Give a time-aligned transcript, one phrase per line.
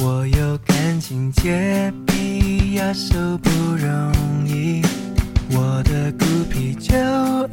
[0.00, 4.12] 我有感情洁癖，压手不容
[4.46, 4.80] 易。
[5.50, 6.94] 我的孤僻就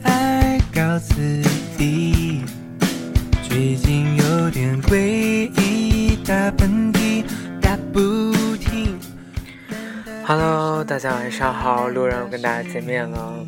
[0.04, 1.42] 爱搞自
[1.76, 2.42] 闭，
[3.50, 7.24] 最近有点诡异，打喷嚏
[7.60, 8.96] 打不停。
[10.24, 13.44] Hello，大家晚上好，路人又跟大家见面了。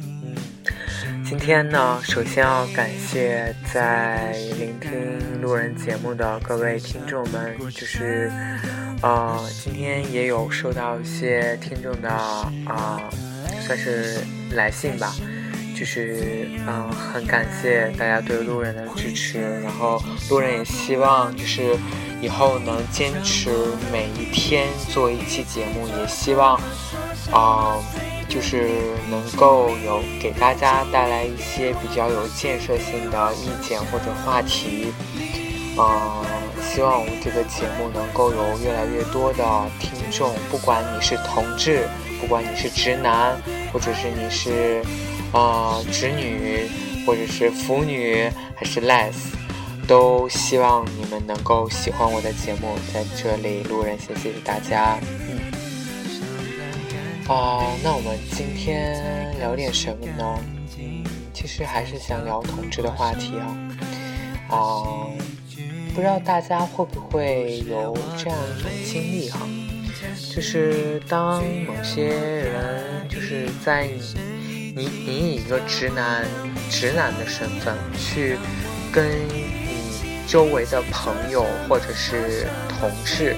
[1.28, 8.32] 今天呢，首先要感谢在聆听路人节目的各位听众们，就是，
[9.02, 13.02] 呃，今天也有收到一些听众的啊、
[13.60, 14.22] 算是
[14.52, 15.14] 来信吧，
[15.78, 21.76] 就是嗯、很感谢大家对路人的支持，然后路人也希望就是
[22.22, 23.50] 以后能坚持
[23.92, 26.56] 每一天做一期节目，也希望
[27.34, 27.76] 啊、
[28.28, 28.70] 就是
[29.10, 34.92] 能够有给大家带来一些比较有建设性的意见或者话题，
[35.78, 36.26] 呃，
[36.62, 39.44] 希望我们这个节目能够有越来越多的
[39.80, 41.88] 听众，不管你是同志，
[42.20, 43.36] 不管你是直男，
[43.72, 44.82] 或者是你是
[45.32, 46.70] 呃直女，
[47.06, 49.14] 或者是腐女，还是 less，
[49.88, 52.76] 都希望你们能够喜欢我的节目。
[52.94, 55.00] 在这里，路人先谢谢大家。
[55.30, 55.57] 嗯。
[57.28, 60.40] 啊、那我们今天聊点什么呢？
[61.34, 64.56] 其实还是想聊同志的话题啊。
[64.56, 65.08] 啊、
[65.94, 69.46] 不知道大家会不会有这样一种经历哈、
[70.34, 76.26] 就是当某些人就是在你你你以一个直男
[76.70, 78.38] 直男的身份去
[78.90, 83.36] 跟你周围的朋友或者是同事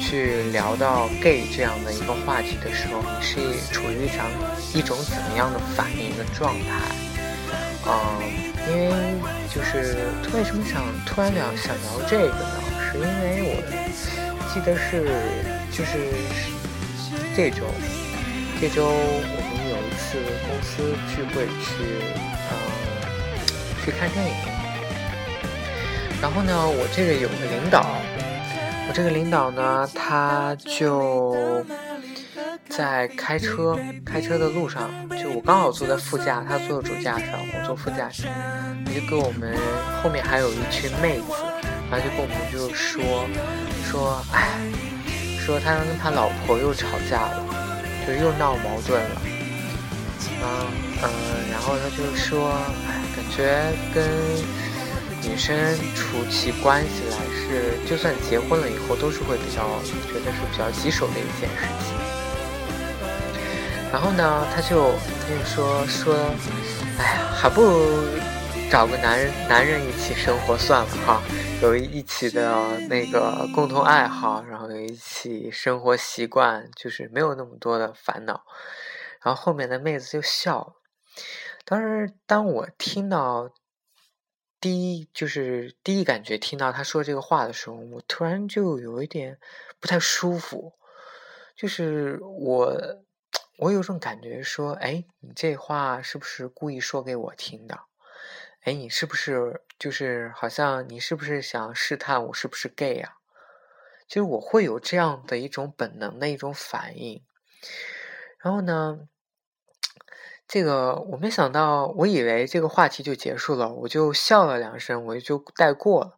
[0.00, 3.34] 去聊到 gay 这样的一个话题的时候，你是
[3.72, 4.30] 处于一场
[4.72, 6.80] 一种怎么样的反应的状态？
[7.86, 7.92] 嗯，
[8.68, 8.90] 因为
[9.54, 9.98] 就是
[10.34, 12.62] 为什么想突然聊想聊这个呢？
[12.90, 13.52] 是因为我
[14.52, 15.04] 记得是
[15.70, 15.92] 就是
[17.36, 17.64] 这周
[18.60, 21.66] 这周我们有一次公司聚会去
[22.50, 22.52] 嗯
[23.84, 24.32] 去看电影，
[26.20, 28.00] 然后呢，我这个有个领导，
[28.88, 31.62] 我这个领导呢，他就
[32.70, 38.24] 在开车开车的路上，就我刚好坐在副驾，他坐主驾上，我坐副驾驶，
[38.86, 39.54] 他就跟我们
[40.02, 41.24] 后面还有一群妹子，
[41.90, 43.28] 然后就跟我们就说
[43.84, 44.56] 说，哎，
[45.38, 47.44] 说他跟他老婆又吵架了，
[48.06, 49.20] 就又闹矛盾了，
[50.40, 50.66] 嗯
[51.02, 51.10] 嗯，
[51.52, 52.52] 然后他就说，
[52.88, 54.02] 哎，感觉跟
[55.22, 55.56] 女生
[55.94, 59.66] 处起关系来是，就算结婚了以后，都是会比较
[60.06, 61.96] 觉得是比较棘手的一件事情。
[63.90, 66.14] 然后呢，他就他就说说，
[66.98, 68.06] 哎呀，还不如
[68.70, 71.22] 找个男人男人一起生活算了哈，
[71.62, 78.42] 有一起的那个共同爱好，然后有一起生活习惯，就是没有那么多的烦恼。
[79.22, 80.72] 然后后面的妹子就笑了。
[81.64, 83.50] 当时当我听到
[84.60, 89.38] 第一就是第一感觉听到他说这个话的时候，我突然就有一点
[89.78, 90.74] 不太舒服，
[91.54, 93.04] 就是我
[93.58, 97.78] 我有种感觉说，哎，你这话是不是故意说给我听的？
[98.62, 103.14] 哎，你是不是就是好像你是不是想试探我是不是 gay 啊？
[104.08, 107.22] 就是我会有这样的一种本能的一种反应。
[108.38, 109.08] 然后呢，
[110.48, 116.12] 这个我没想到，我以为这个话题就结束了，我就笑了两声，我就带过了。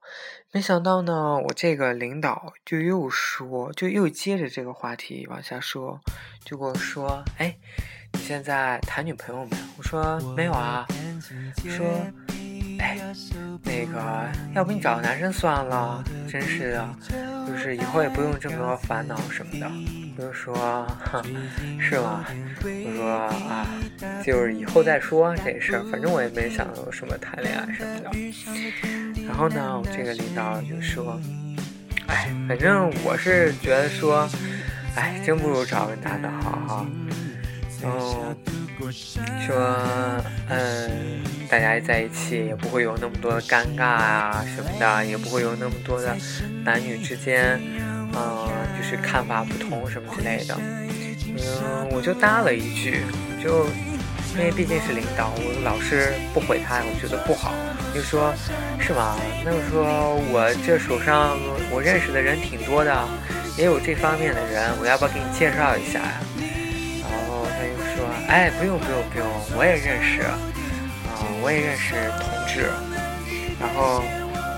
[0.53, 6.01] 没想到呢，我这个领导就又说，就又接着这个话题往下说，
[6.45, 7.57] 就跟我说：“哎，
[8.13, 10.87] 你现在谈女朋友没？”我说：“没有啊。”
[11.67, 11.87] 说
[12.79, 12.97] ：“哎，
[13.65, 16.89] 那个，要不你找个男生算了，真是的，
[17.49, 19.69] 就是以后也不用这么多烦恼什么的。”
[20.21, 20.55] 我就说
[21.11, 21.25] ：“哼，
[21.81, 22.23] 是吗？”
[22.63, 23.11] 我说
[23.49, 23.67] ：“啊，
[24.23, 28.11] 就是以后再说这事儿，反正我也没想有什么谈恋爱什么的。”
[29.27, 31.19] 然后呢，我这个领导就说
[32.07, 34.29] ：“哎，反正我是觉得说，
[34.95, 36.87] 哎，真不如找个男的好哈。”
[37.83, 38.37] 然后
[39.47, 46.15] 说：“嗯，大家在一起也不会有那么多的尴尬啊什么的，也不会有那么多的
[46.63, 47.59] 男女之间，
[48.13, 48.51] 嗯，
[48.81, 50.57] 就是看法不同什么之类的。”
[51.29, 53.03] 嗯，我就搭了一句，
[53.43, 53.67] 就
[54.33, 57.53] 因为毕竟是领导，我老是不回他，我觉得不好。
[57.95, 58.33] 就说，
[58.81, 59.17] 是吗？
[59.45, 61.39] 那我说我这手上
[61.71, 63.07] 我认识的人挺多的，
[63.57, 66.19] 也有这方面的人，我要不要给你介绍一下呀？
[67.03, 70.35] 然后他就说，哎，不用不用不用，我也认识，啊、
[71.43, 72.67] 我也认识同志。
[73.61, 74.03] 然后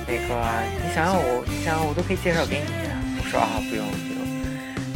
[0.06, 0.40] 那个
[0.80, 2.66] 你想要我，你想要我都可以介绍给你。
[3.18, 3.84] 我说啊，不用。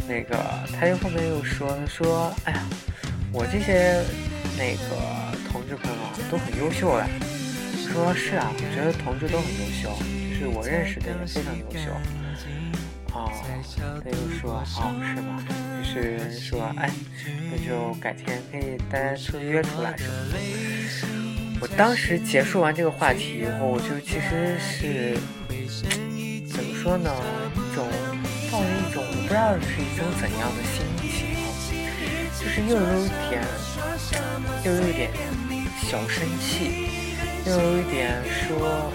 [0.07, 0.37] 那个
[0.73, 2.63] 他又后面又说，他说，哎呀，
[3.31, 4.01] 我这些
[4.57, 4.95] 那个
[5.51, 7.07] 同志朋友啊都很优秀了。
[7.89, 9.89] 说是啊，我觉得同志都很优秀，
[10.29, 11.89] 就是我认识的也非常优秀。
[13.13, 13.31] 哦，
[14.03, 15.43] 他又说，哦，是吗？
[15.81, 16.91] 就是说，哎，
[17.49, 21.59] 那就改天可以大家出约出来什么的。
[21.59, 25.17] 我当时结束完这个话题以后，我就其实是
[26.45, 27.09] 怎么说呢？
[27.55, 27.87] 一种
[29.47, 31.07] 道是一种怎样的心情，
[32.37, 33.41] 就是又有一点，
[34.65, 35.09] 又有一点
[35.81, 36.89] 小生气，
[37.45, 38.91] 又有一点说，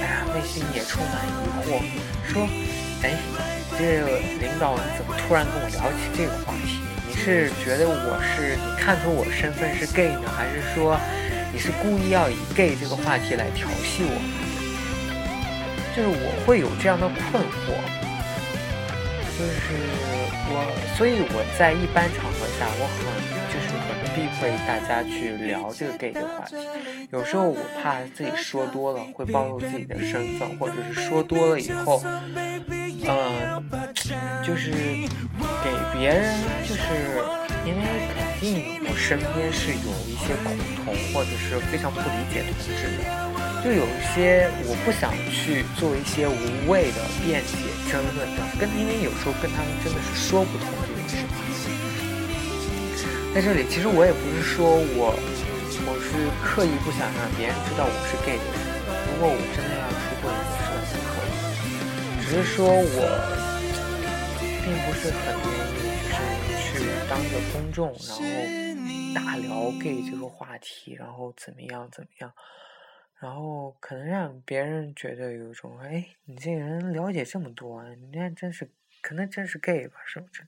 [0.00, 1.30] 呀，内心也充满疑
[1.60, 1.84] 惑，
[2.26, 2.48] 说，
[3.02, 3.18] 哎，
[3.78, 6.80] 这个领导你怎么突然跟我聊起这个话题？
[7.06, 10.98] 你是觉得我是你看出我身份是 gay 呢，还是说？
[11.52, 14.16] 你是故意要以 gay 这个话题来调戏我，
[15.94, 17.76] 就是我会有这样的困惑，
[19.36, 19.76] 就是
[20.48, 20.64] 我，
[20.96, 23.04] 所以我在一般场合下，我很
[23.52, 26.56] 就是很避讳大家去聊这个 gay 的话题。
[27.12, 32.02] 有时候我怕自己说多了会暴露自己的身份，或者是说多了以后，
[33.04, 33.62] 嗯，
[34.42, 36.34] 就是给别人
[36.66, 36.82] 就是
[37.64, 37.82] 因为
[38.16, 38.26] 肯。
[38.38, 40.52] 定我身边是有一些恐
[40.84, 43.00] 同或者是非常不理解同志的，
[43.64, 47.56] 就有一些我不想去做一些无谓的辩解
[47.90, 51.26] 争论的，跟因为有时候跟他们真的是说不通这种事情。
[53.34, 55.12] 在这里，其实我也不是说我
[55.84, 58.44] 我是刻意不想让别人知道我是 gay 的，
[59.10, 61.34] 如果我真的要出柜，我是不可以，
[62.22, 63.02] 只是说我
[64.64, 65.90] 并不是很愿意。
[66.16, 68.22] 就是去当着公众，然后
[69.14, 72.32] 大聊 gay 这个话题，然后怎么样怎么样，
[73.18, 78.70] 然后可能让别人觉得有一种，哎，你这个人了解这么多，你看真是，
[79.00, 80.46] 可能真是 gay 吧，是不是？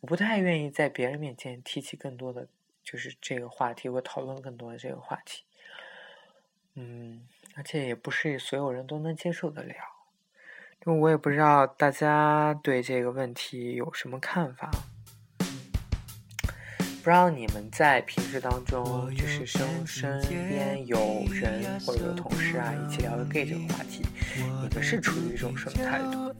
[0.00, 2.48] 我不太愿意在别人面前提起更多的
[2.84, 5.44] 就是这个话题，或讨论更多的这个话题。
[6.74, 7.26] 嗯，
[7.56, 9.74] 而且也不是所有人都能接受得了，
[10.84, 14.70] 就我也不知道大家对这个问题有什么看法。
[17.06, 20.98] 不知道你们在平时当中，就是身身边有
[21.30, 24.02] 人或者有同事啊，一起聊 gay 这个话题，
[24.36, 26.34] 你们是处于一种什么态度？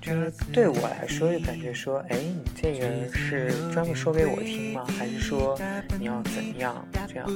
[0.00, 4.86] 就是对我来说，就感觉说，哎，你这个是专门说给我听吗？
[4.98, 5.58] 还是说
[5.98, 6.86] 你要怎样？
[7.08, 7.26] 这样，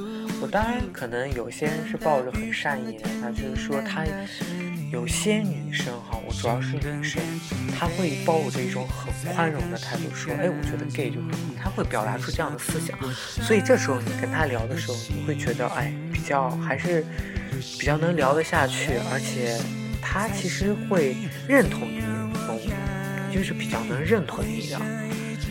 [0.40, 4.04] 我当然可能有些人是抱着很善意的，那就是说他。
[4.92, 7.22] 有些女生哈，我主要是女生，
[7.74, 17.06] 她会抱着一种很宽容的态度说：“哎，我觉得 gay 就很好。”她会表达出这样的思想，所以这时候你跟她聊的时候，你会觉得哎，比较还是
[17.78, 19.58] 比较能聊得下去，而且
[20.02, 21.16] 她其实会
[21.48, 22.01] 认同你，
[23.32, 24.78] 就是比较能认同你的。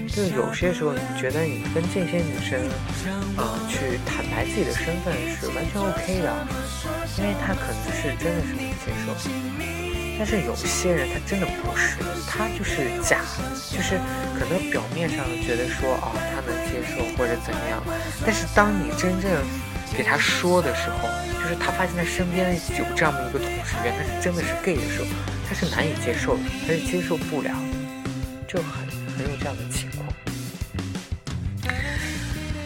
[0.07, 2.59] 就有些时候，你觉得你跟这些女生，
[3.37, 6.47] 呃，去坦白自己的身份是完全 OK 的，
[7.17, 9.15] 因为她可能是真的是能接受。
[10.19, 11.97] 但是有些人他真的不是，
[12.27, 13.21] 他就是假，
[13.71, 13.97] 就是
[14.37, 17.81] 可能表面上觉得说啊他能接受或者怎样，
[18.23, 19.31] 但是当你真正
[19.97, 21.09] 给他说的时候，
[21.41, 25.07] 就是他发现他身边有这样的一个同事，原来是真的是 gay 的时候，
[25.47, 27.55] 他是难以接受的，他是接受不了，
[28.51, 30.05] 就很很有这样的情况。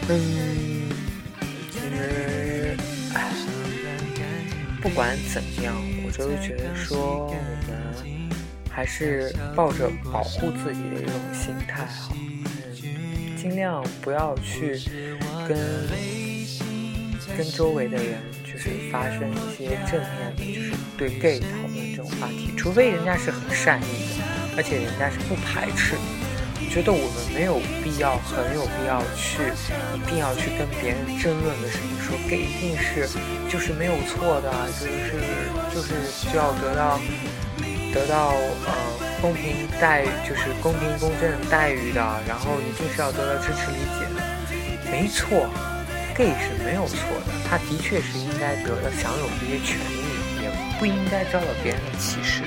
[0.09, 0.89] 嗯，
[1.71, 2.75] 其实，
[3.13, 3.29] 哎，
[4.81, 7.39] 不管怎么样，我都觉得说，我们
[8.71, 12.11] 还是抱着保护自己的一种心态哈，
[13.39, 14.81] 尽量不要去
[15.47, 15.55] 跟
[17.37, 23.83] 跟周围的人就是发生一些正面的，就是对 gay 讨论这种话题，除非人家是很善意
[24.17, 24.25] 的，
[24.57, 25.95] 而且人家是不排斥。
[26.67, 29.39] 觉得我们没有必要，很有必要去，
[29.95, 33.07] 一定要去跟别人争论的什么，说 gay 一定是
[33.47, 35.23] 就是没有错的，就是
[35.71, 35.95] 就是
[36.27, 36.99] 就要得到
[37.93, 38.35] 得到
[38.67, 38.75] 呃
[39.21, 44.19] 公平待，就是公平公正待遇的，然后一定是要得到支持理解的。
[44.91, 45.47] 没错
[46.13, 52.43] ，gay 是没有错的，他的确是应该得到享有这些权利，也不应该遭到别人的歧视。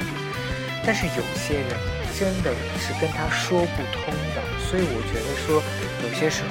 [0.85, 1.98] 但是有些人。
[2.19, 5.63] 真的是跟他说不通的，所以我觉得说
[6.03, 6.51] 有些时候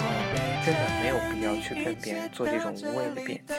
[0.65, 3.53] 真的没有必要去跟别人做这种无谓的辩解。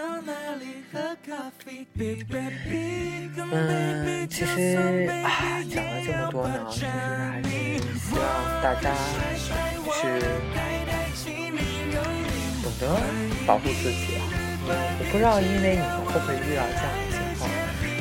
[3.53, 8.25] 嗯，其实啊，讲了这么多呢，其实还是希望
[8.63, 8.89] 大家
[9.93, 10.01] 是
[12.63, 12.89] 懂得
[13.47, 14.25] 保护自己啊。
[14.67, 14.73] 我
[15.13, 17.51] 不知道，因为你们会不会遇到这样的情况，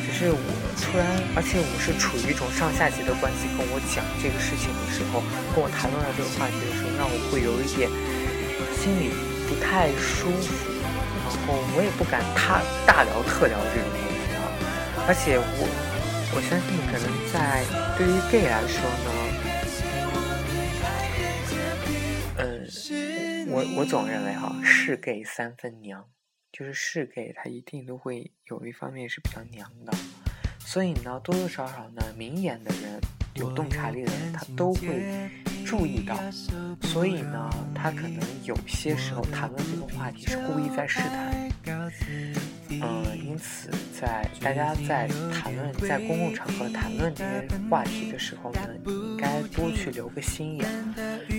[0.06, 0.67] 只是我。
[0.80, 1.06] 突然，
[1.36, 5.20] 而且我是处于一种上下级的关系，跟我讲这个事情的时候，
[5.52, 7.90] 跟我谈论到这个话题的时候，让我会有一点
[8.78, 9.12] 心里
[9.50, 10.72] 不太舒服，
[11.26, 14.48] 然后我也不敢他大聊特聊这种东西啊。
[15.10, 15.68] 而且我
[16.34, 17.66] 我相信，可能在
[17.98, 19.10] 对于 gay 来说呢，
[22.38, 22.64] 嗯，
[23.50, 26.06] 我我总认为哈，是 gay 三分娘。
[26.50, 29.94] 就是是给他一定都会有一方面是比较娘的，
[30.68, 33.00] 所以呢，多多少少呢，明眼的人、
[33.36, 35.02] 有洞察力的人，他都会
[35.66, 36.20] 注意到，
[36.82, 41.50] 所以呢，他可能有些时候谈论这个话题是故意在试探。
[42.70, 50.68] 嗯，因此在大家在谈论在公共场合谈论这些话题的时候呢，应该多去留个心眼，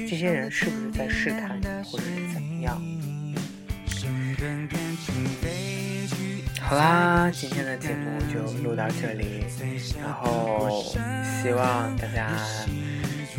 [0.08, 2.82] 这些人是不是在试探你，或者是怎么样？
[6.68, 9.42] 好啦，今天的节目就录到这里，
[10.04, 10.84] 然后
[11.40, 12.28] 希望大家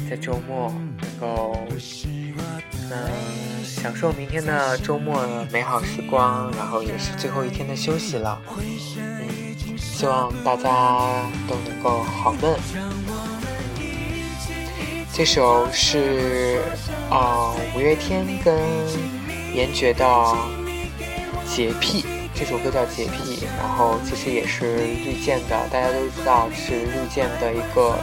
[0.09, 1.55] 在周末能够
[2.89, 8.41] 嗯享受明天的周末美好时光，然后也是最后一天的休息了，
[8.97, 12.57] 嗯，希望大家都能够好梦。
[15.13, 16.63] 这首是
[17.11, 18.57] 啊五月天跟
[19.53, 20.35] 严爵的。
[21.51, 22.05] 洁癖
[22.39, 27.99] 这首歌叫洁癖，然后其实也是绿箭的，大家都知道是绿箭的一个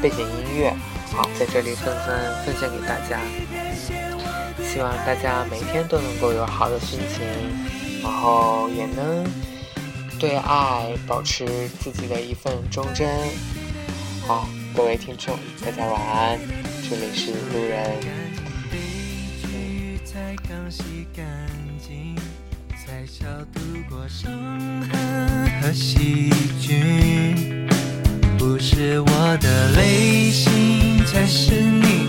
[0.00, 0.72] 背景音乐。
[1.10, 3.18] 好，在这里纷纷奉献给大家，
[4.62, 7.26] 希望大家每天都能够有好的心情，
[8.00, 9.26] 然后也能
[10.20, 11.44] 对爱保持
[11.80, 13.08] 自己的一份忠贞。
[14.24, 16.38] 好，各位听众，大家晚安，
[16.88, 18.20] 这里是路人。
[22.90, 24.28] 在笑度过伤
[24.90, 26.28] 痕和细
[26.60, 27.68] 菌，
[28.36, 32.08] 不是我的类型，才是你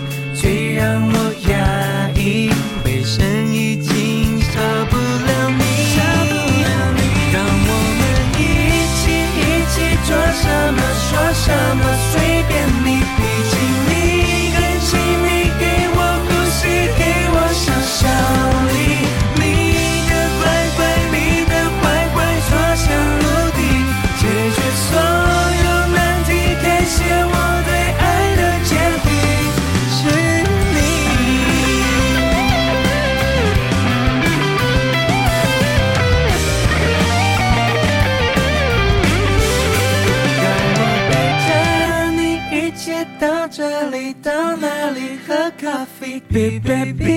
[46.32, 47.11] Baby.